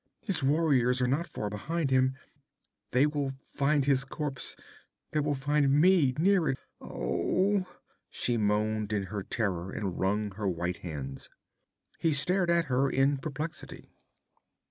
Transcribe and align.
His 0.23 0.41
warriors 0.41 0.99
are 0.99 1.07
not 1.07 1.27
far 1.27 1.47
behind 1.51 1.91
him. 1.91 2.15
They 2.89 3.05
will 3.05 3.33
find 3.53 3.85
his 3.85 4.03
corpse 4.03 4.55
they 5.11 5.19
will 5.19 5.35
find 5.35 5.71
me 5.79 6.15
near 6.17 6.49
it 6.49 6.57
oh!' 6.81 7.67
She 8.09 8.35
moaned 8.35 8.91
in 8.93 9.03
her 9.13 9.21
terror 9.21 9.71
and 9.71 9.99
wrung 9.99 10.31
her 10.31 10.47
white 10.47 10.77
hands. 10.77 11.29
He 11.99 12.13
stared 12.13 12.49
at 12.49 12.65
her 12.65 12.89
in 12.89 13.19
perplexity. 13.19 13.91